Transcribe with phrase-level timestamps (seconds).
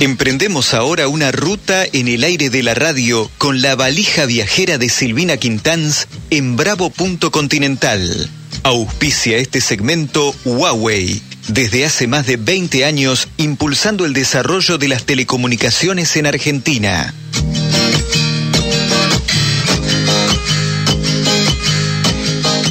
[0.00, 4.88] Emprendemos ahora una ruta en el aire de la radio con la valija viajera de
[4.88, 8.30] Silvina Quintanz en Bravo Punto Continental.
[8.62, 15.02] Auspicia este segmento Huawei, desde hace más de 20 años impulsando el desarrollo de las
[15.02, 17.12] telecomunicaciones en Argentina.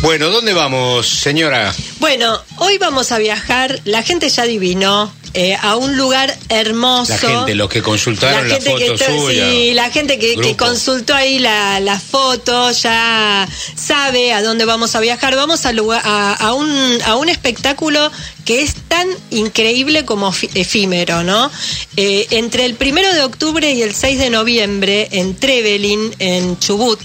[0.01, 1.75] Bueno, ¿dónde vamos, señora?
[1.99, 7.13] Bueno, hoy vamos a viajar, la gente ya adivinó, eh, a un lugar hermoso.
[7.13, 9.51] La gente, los que consultaron la, foto que, suya.
[9.51, 14.95] Sí, la gente que, que consultó ahí la, la, foto ya sabe a dónde vamos
[14.95, 15.35] a viajar.
[15.35, 18.11] Vamos a, lugar, a, a, un, a un espectáculo
[18.45, 21.51] que es tan increíble como efímero, ¿no?
[21.97, 26.99] Eh, entre el primero de octubre y el 6 de noviembre en Trevelin, en Chubut,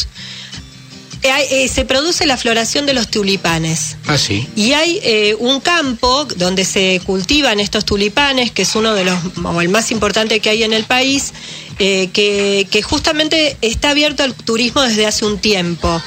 [1.23, 3.97] eh, se produce la floración de los tulipanes.
[4.07, 4.49] Ah, sí.
[4.57, 9.19] Y hay eh, un campo donde se cultivan estos tulipanes, que es uno de los,
[9.45, 11.33] o el más importante que hay en el país,
[11.79, 16.02] eh, que, que, justamente está abierto al turismo desde hace un tiempo.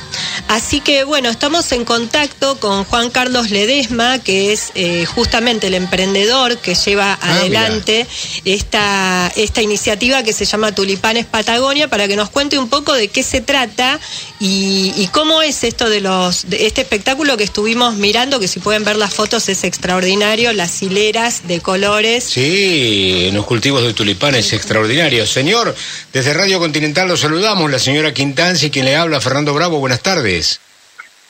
[0.48, 5.74] Así que bueno, estamos en contacto con Juan Carlos Ledesma, que es eh, justamente el
[5.74, 8.06] emprendedor que lleva ah, adelante
[8.46, 13.08] esta, esta iniciativa que se llama Tulipanes Patagonia, para que nos cuente un poco de
[13.08, 14.00] qué se trata
[14.40, 18.60] y, y cómo es esto de los de este espectáculo que estuvimos mirando, que si
[18.60, 22.24] pueden ver las fotos es extraordinario, las hileras de colores.
[22.24, 25.30] Sí, en los cultivos de tulipanes extraordinarios.
[25.30, 25.76] Señor
[26.14, 30.60] desde Radio Continental lo saludamos, la señora Quintanzi, quien le habla, Fernando Bravo, buenas tardes.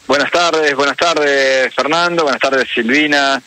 [0.08, 3.42] Buenas tardes, buenas tardes Fernando, buenas tardes Silvina,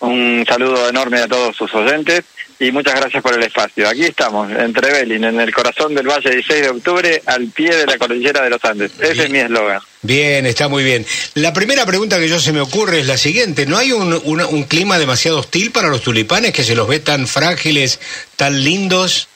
[0.00, 2.24] un saludo enorme a todos sus oyentes
[2.60, 3.88] y muchas gracias por el espacio.
[3.88, 7.86] Aquí estamos, en Trevelin, en el corazón del Valle 16 de Octubre, al pie de
[7.86, 8.92] la cordillera de los Andes.
[9.00, 9.80] Ese es mi eslogan.
[10.02, 11.06] Bien, está muy bien.
[11.34, 13.64] La primera pregunta que yo se me ocurre es la siguiente.
[13.64, 17.00] ¿No hay un, un, un clima demasiado hostil para los tulipanes que se los ve
[17.00, 17.98] tan frágiles,
[18.36, 19.28] tan lindos?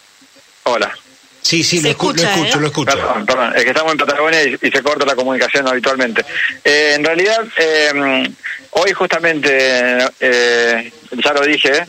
[0.65, 0.95] Hola.
[1.41, 2.61] Sí, sí, lo, escucha, lo, escucho, ¿eh?
[2.61, 2.97] lo escucho.
[2.97, 6.25] Perdón, perdón, es que estamos en Patagonia y, y se corta la comunicación habitualmente.
[6.63, 8.29] Eh, en realidad, eh,
[8.71, 10.93] hoy justamente, eh,
[11.23, 11.85] ya lo dije,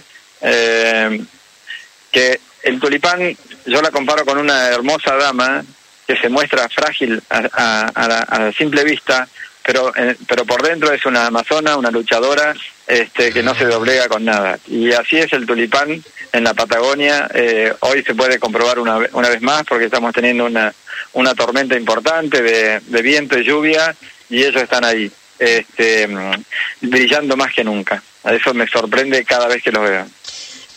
[0.45, 1.21] eh,
[2.11, 3.35] que el tulipán
[3.65, 5.63] yo la comparo con una hermosa dama
[6.07, 9.27] que se muestra frágil a, a, a, la, a simple vista,
[9.63, 12.53] pero, eh, pero por dentro es una amazona, una luchadora
[12.85, 14.59] este, que no se doblega con nada.
[14.67, 17.27] Y así es el tulipán en la Patagonia.
[17.33, 20.71] Eh, hoy se puede comprobar una, una vez más porque estamos teniendo una,
[21.13, 23.95] una tormenta importante de, viento y lluvia
[24.29, 26.07] y ellos están ahí, este,
[26.81, 28.01] brillando más que nunca.
[28.23, 30.05] Eso me sorprende cada vez que los veo.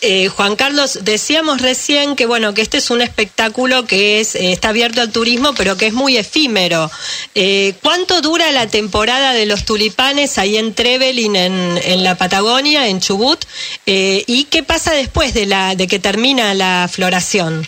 [0.00, 4.52] Eh, Juan Carlos, decíamos recién que bueno que este es un espectáculo que es eh,
[4.52, 6.88] está abierto al turismo, pero que es muy efímero.
[7.34, 13.00] Eh, ¿Cuánto dura la temporada de los tulipanes ahí en Trevelin, en, la Patagonia, en
[13.00, 13.44] Chubut?
[13.86, 17.66] Eh, ¿Y qué pasa después de la de que termina la floración?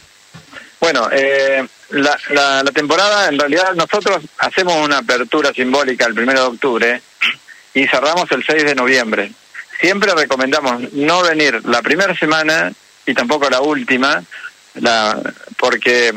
[0.78, 1.08] Bueno,
[1.90, 7.02] la, la, la temporada en realidad nosotros hacemos una apertura simbólica el primero de octubre
[7.74, 9.32] y cerramos el 6 de noviembre
[9.80, 12.72] siempre recomendamos no venir la primera semana
[13.06, 14.22] y tampoco la última,
[15.56, 16.14] porque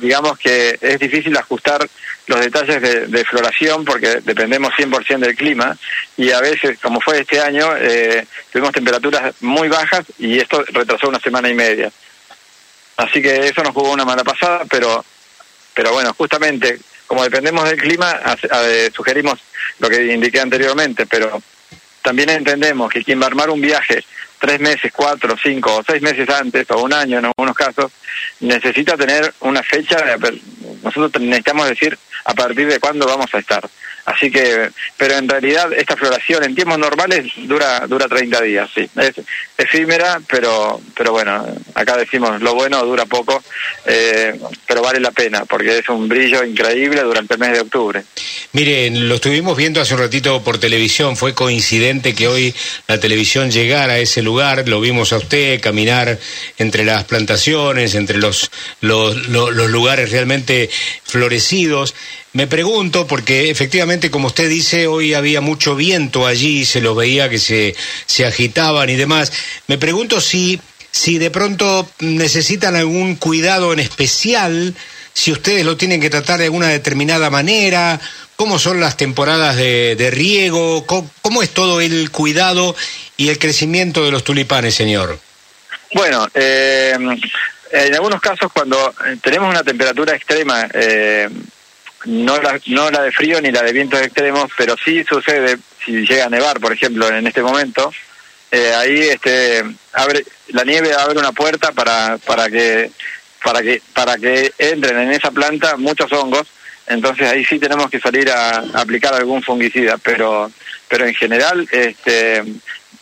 [0.00, 1.88] digamos que es difícil ajustar
[2.26, 5.76] los detalles de, de floración porque dependemos 100% del clima
[6.16, 11.08] y a veces, como fue este año, eh, tuvimos temperaturas muy bajas y esto retrasó
[11.08, 11.90] una semana y media.
[12.96, 15.04] Así que eso nos jugó una mala pasada, pero,
[15.74, 19.38] pero bueno, justamente como dependemos del clima, a, a, sugerimos
[19.78, 21.42] lo que indiqué anteriormente, pero
[22.04, 24.04] también entendemos que quien va a armar un viaje
[24.38, 27.90] tres meses, cuatro, cinco o seis meses antes, o un año en algunos casos,
[28.40, 30.40] necesita tener una fecha, de,
[30.82, 33.66] nosotros necesitamos decir a partir de cuándo vamos a estar.
[34.06, 38.88] Así que, pero en realidad esta floración en tiempos normales dura dura 30 días, sí.
[38.96, 39.14] Es
[39.56, 43.42] efímera, pero pero bueno, acá decimos lo bueno dura poco,
[43.86, 48.04] eh, pero vale la pena porque es un brillo increíble durante el mes de octubre.
[48.52, 52.54] Miren, lo estuvimos viendo hace un ratito por televisión, fue coincidente que hoy
[52.86, 56.18] la televisión llegara a ese lugar, lo vimos a usted caminar
[56.58, 60.68] entre las plantaciones, entre los, los, los, los lugares realmente
[61.04, 61.94] florecidos.
[62.34, 67.28] Me pregunto, porque efectivamente, como usted dice, hoy había mucho viento allí, se los veía
[67.30, 67.76] que se,
[68.06, 69.32] se agitaban y demás.
[69.68, 70.60] Me pregunto si,
[70.90, 74.74] si de pronto necesitan algún cuidado en especial,
[75.12, 78.00] si ustedes lo tienen que tratar de alguna determinada manera,
[78.34, 82.74] cómo son las temporadas de, riego, ¿Cómo, cómo, es todo el cuidado
[83.16, 85.20] y el crecimiento de los tulipanes, señor.
[85.94, 86.96] Bueno, eh,
[87.70, 88.92] en algunos casos cuando
[89.22, 91.28] tenemos una temperatura extrema, eh,
[92.04, 96.06] no la, no la de frío ni la de vientos extremos, pero sí sucede si
[96.06, 97.92] llega a nevar, por ejemplo, en este momento,
[98.50, 102.90] eh, ahí este abre la nieve abre una puerta para para que
[103.42, 106.46] para que para que entren en esa planta muchos hongos.
[106.86, 110.50] Entonces ahí sí tenemos que salir a, aplicar algún fungicida pero
[110.88, 112.44] pero en general este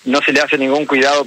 [0.04, 1.24] no se le hace ningún cuidado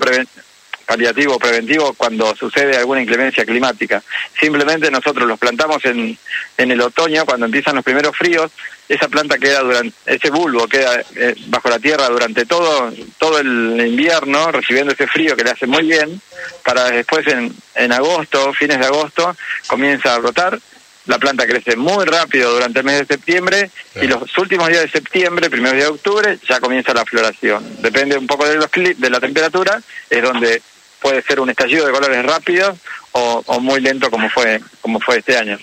[0.86, 4.02] paliativo preventivo cuando sucede alguna inclemencia climática.
[4.40, 6.18] Simplemente nosotros los plantamos en,
[6.58, 8.52] en el otoño, cuando empiezan los primeros fríos,
[8.88, 13.84] esa planta queda durante, ese bulbo queda eh, bajo la tierra durante todo, todo el
[13.84, 16.22] invierno, recibiendo ese frío que le hace muy bien,
[16.64, 19.36] para después en, en agosto, fines de agosto,
[19.68, 20.60] comienza a brotar.
[21.08, 23.70] La planta crece muy rápido durante el mes de septiembre
[24.02, 27.64] y los últimos días de septiembre, primeros días de octubre, ya comienza la floración.
[27.80, 29.80] Depende un poco de, los, de la temperatura,
[30.10, 30.64] es donde
[31.06, 32.76] puede ser un estallido de colores rápido
[33.12, 35.60] o, muy lento como fue como fue este año.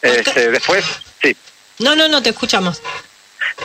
[0.00, 0.82] Este, después,
[1.22, 1.36] sí.
[1.80, 2.80] No, no, no, te escuchamos.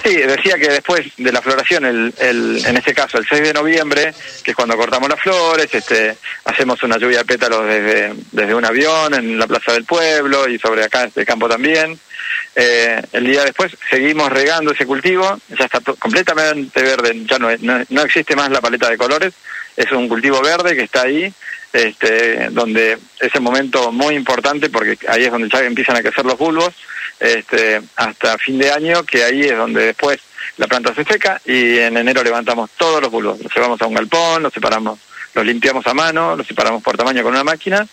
[0.03, 3.53] Sí, decía que después de la floración, el, el, en este caso el 6 de
[3.53, 4.13] noviembre,
[4.43, 8.65] que es cuando cortamos las flores, este, hacemos una lluvia de pétalos desde, desde un
[8.65, 11.97] avión en la plaza del pueblo y sobre acá este campo también.
[12.57, 17.47] Eh, el día después seguimos regando ese cultivo, ya está completamente verde, ya no,
[17.87, 19.33] no existe más la paleta de colores,
[19.75, 21.31] es un cultivo verde que está ahí,
[21.73, 26.25] este, donde es el momento muy importante porque ahí es donde ya empiezan a crecer
[26.25, 26.73] los bulbos,
[27.19, 30.19] este, hasta fin de año, que ahí es donde después
[30.57, 33.95] la planta se seca y en enero levantamos todos los bulbos, los llevamos a un
[33.95, 34.99] galpón, los separamos,
[35.33, 37.85] los limpiamos a mano, los separamos por tamaño con una máquina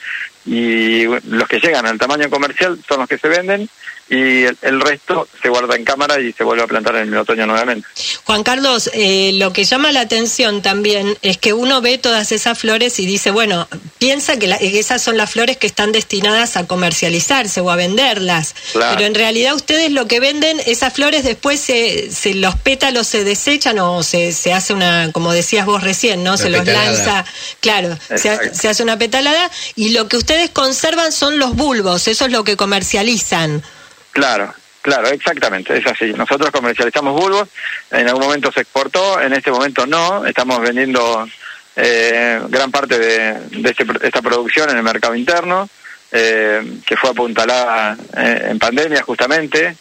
[0.46, 3.68] y los que llegan al tamaño comercial son los que se venden
[4.08, 7.46] y el, resto se guarda en cámara y se vuelve a plantar en el otoño
[7.46, 7.88] nuevamente.
[8.24, 12.58] Juan Carlos, eh, lo que llama la atención también es que uno ve todas esas
[12.58, 13.66] flores y dice, bueno,
[13.98, 19.00] piensa que esas son las flores que están destinadas a comercializarse o a venderlas, pero
[19.00, 23.78] en realidad ustedes lo que venden, esas flores después se, se los pétalos se desechan
[23.78, 26.36] o se, se hace una, como decías vos recién, ¿no?
[26.36, 27.24] se los lanza,
[27.60, 32.26] claro, se, se hace una petalada y lo que ustedes conservan son los bulbos, eso
[32.26, 33.62] es lo que comercializan.
[34.12, 36.12] Claro, claro, exactamente, es así.
[36.12, 37.48] Nosotros comercializamos bulbos,
[37.90, 41.26] en algún momento se exportó, en este momento no, estamos vendiendo
[41.74, 45.68] eh, gran parte de, este esta producción en el mercado interno,
[46.10, 49.74] eh, que fue apuntalada eh, en pandemia justamente,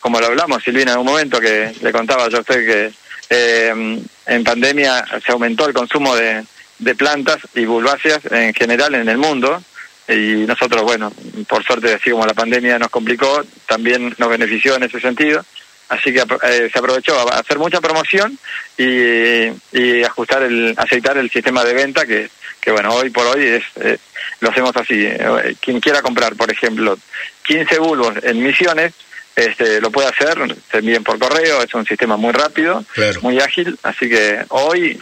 [0.00, 2.92] como lo hablamos Silvina en un momento que le contaba yo a usted que
[3.30, 6.44] en pandemia se aumentó el consumo de,
[6.78, 9.62] de plantas y bulbáceas en general en el mundo,
[10.08, 11.12] y nosotros, bueno,
[11.46, 15.44] por suerte, así como la pandemia nos complicó, también nos benefició en ese sentido.
[15.88, 18.38] Así que eh, se aprovechó a hacer mucha promoción
[18.76, 22.28] y, y, ajustar el, aceitar el sistema de venta que,
[22.60, 23.98] que bueno, hoy por hoy es, eh,
[24.40, 25.06] lo hacemos así.
[25.06, 26.98] Eh, quien quiera comprar, por ejemplo,
[27.44, 28.92] 15 bulbos en Misiones,
[29.38, 32.84] este, lo puede hacer, se envíen por correo, es un sistema muy rápido,
[33.22, 34.98] muy ágil, así que hoy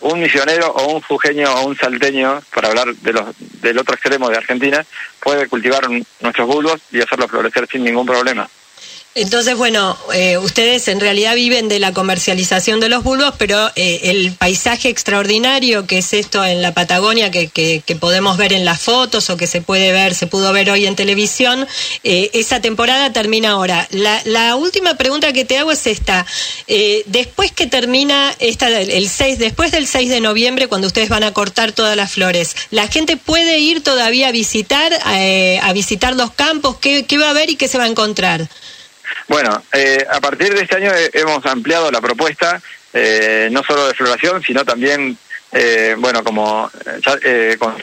[0.00, 3.24] un misionero o un jujeño o un salteño, para hablar de los,
[3.62, 4.84] del otro extremo de Argentina,
[5.18, 8.48] puede cultivar nuestros bulbos y hacerlos florecer sin ningún problema.
[9.16, 14.02] Entonces, bueno, eh, ustedes en realidad viven de la comercialización de los bulbos, pero eh,
[14.04, 18.80] el paisaje extraordinario que es esto en la Patagonia, que, que, podemos ver en las
[18.80, 21.66] fotos o que se puede ver, se pudo ver hoy en televisión,
[22.04, 23.88] eh, esa temporada termina ahora.
[23.90, 26.24] La, la, última pregunta que te hago es esta.
[27.06, 31.32] después que termina esta, el 6, después del 6 de noviembre, cuando ustedes van a
[31.32, 36.76] cortar todas las flores, ¿la gente puede ir todavía a visitar, a visitar los campos?
[36.80, 38.48] ¿Qué, ¿Qué va a ver y qué se va a encontrar?
[39.28, 42.60] Bueno, eh, a partir de este año hemos ampliado la propuesta,
[42.92, 45.16] eh, no solo de floración, sino también,
[45.52, 46.70] eh, bueno, como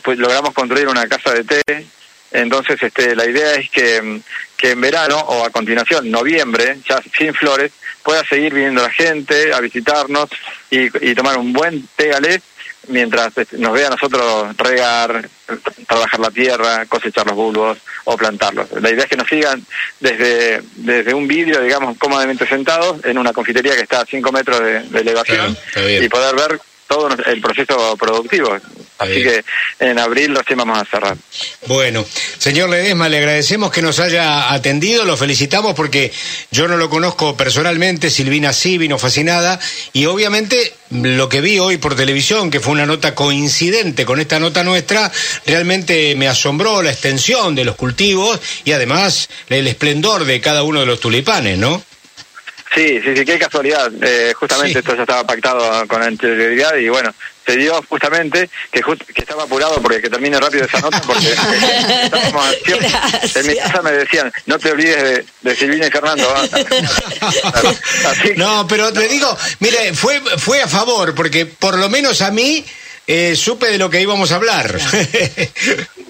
[0.03, 1.87] pues logramos construir una casa de té,
[2.31, 4.21] entonces este, la idea es que,
[4.57, 7.71] que en verano o a continuación, noviembre, ya sin flores,
[8.03, 10.29] pueda seguir viniendo la gente a visitarnos
[10.69, 12.41] y, y tomar un buen té galés
[12.87, 15.29] mientras este, nos vea a nosotros regar,
[15.87, 18.67] trabajar la tierra, cosechar los bulbos o plantarlos.
[18.81, 19.63] La idea es que nos sigan
[19.99, 24.59] desde, desde un vídeo, digamos, cómodamente sentados en una confitería que está a 5 metros
[24.59, 25.55] de, elevación
[26.01, 28.57] y poder ver todo el proceso productivo.
[28.97, 29.43] Así que
[29.79, 31.17] en abril los temas vamos a cerrar.
[31.67, 32.05] Bueno,
[32.37, 36.11] señor Ledesma, le agradecemos que nos haya atendido, lo felicitamos porque
[36.51, 39.59] yo no lo conozco personalmente, Silvina sí vino fascinada
[39.93, 44.39] y obviamente lo que vi hoy por televisión, que fue una nota coincidente con esta
[44.39, 45.11] nota nuestra,
[45.45, 50.79] realmente me asombró la extensión de los cultivos y además el esplendor de cada uno
[50.79, 51.83] de los tulipanes, ¿no?
[52.73, 53.91] Sí, sí, sí, qué casualidad.
[54.01, 57.13] Eh, justamente esto ya estaba pactado con anterioridad y bueno,
[57.47, 61.31] se dio justamente que, que estaba apurado porque que termine rápido esa nota porque
[62.03, 62.45] estábamos
[63.35, 66.27] En mi casa me decían, no te olvides de, de Silvina y Fernando.
[68.35, 72.65] no, pero te digo, mire, fue, fue a favor porque por lo menos a mí
[73.09, 74.77] eh, supe de lo que íbamos a hablar.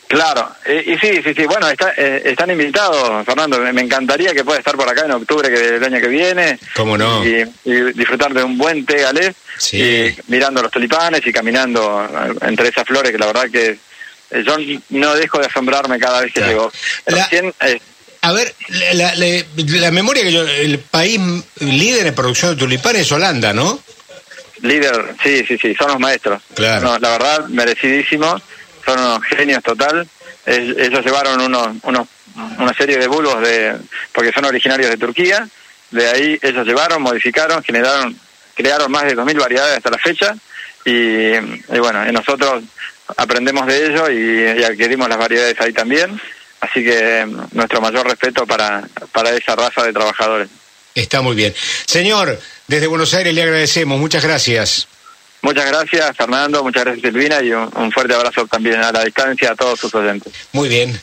[0.07, 4.57] Claro, y, sí, sí, sí, bueno, está, eh, están invitados, Fernando, me, encantaría que pueda
[4.57, 6.57] estar por acá en octubre que, del año que viene.
[6.75, 7.23] ¿Cómo no?
[7.23, 7.45] Y,
[7.93, 9.35] disfrutar de un buen té galés,
[9.73, 13.77] y mirando los tulipanes y caminando eh, entre esas flores que la verdad que
[14.43, 14.57] yo
[14.89, 16.71] no dejo de asombrarme cada vez que llego.
[18.21, 18.55] a ver,
[18.93, 21.21] la, la, memoria que yo, el país
[21.59, 23.79] líder en producción de tulipanes es Holanda, ¿no?
[24.67, 26.41] Líder, sí, sí, sí, son los maestros.
[26.53, 26.97] Claro.
[26.99, 28.41] la verdad, merecidísimos
[28.85, 30.07] son unos genios total.
[30.45, 32.07] ellos llevaron unos, unos,
[32.57, 33.75] una serie de bulbos de,
[34.13, 35.47] porque son originarios de Turquía.
[35.91, 38.17] De ahí ellos llevaron, modificaron, generaron,
[38.55, 40.35] crearon más de 2.000 variedades hasta la fecha.
[40.85, 41.31] Y,
[41.79, 42.63] bueno, nosotros
[43.17, 46.19] aprendemos de ellos y, adquirimos las variedades ahí también.
[46.59, 50.49] Así que mm, nuestro mayor respeto para, para esa raza de trabajadores.
[50.95, 51.53] Está muy bien.
[51.85, 53.99] Señor, desde Buenos Aires le agradecemos.
[53.99, 54.87] Muchas gracias.
[55.41, 56.63] Muchas gracias, Fernando.
[56.63, 57.41] Muchas gracias, Silvina.
[57.41, 60.33] Y un, fuerte abrazo también a la distancia a todos sus oyentes.
[60.51, 60.99] Muy bien.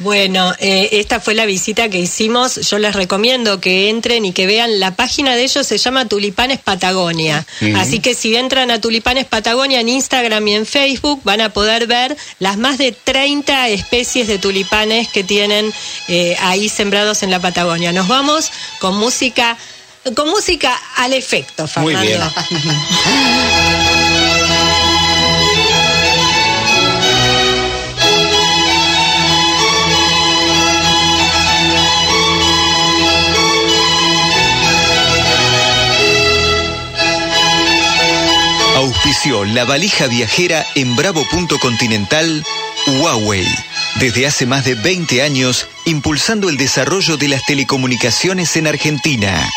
[0.00, 2.56] Bueno, eh, esta fue la visita que hicimos.
[2.56, 4.80] Yo les recomiendo que entren y que vean.
[4.80, 7.46] La página de ellos se llama Tulipanes Patagonia.
[7.76, 11.86] Así que si entran a Tulipanes Patagonia en Instagram y en Facebook, van a poder
[11.86, 15.72] ver las más de 30 especies de tulipanes que tienen
[16.08, 17.92] eh, ahí sembrados en la Patagonia.
[17.92, 19.56] Nos vamos con música,
[20.12, 21.98] con música al efecto, Fernando.
[21.98, 22.20] Muy bien.
[38.76, 42.44] Auspició la valija viajera en Bravo Punto Continental,
[42.86, 43.46] Huawei.
[44.00, 49.48] Desde hace más de 20 años, impulsando el desarrollo de las telecomunicaciones en Argentina.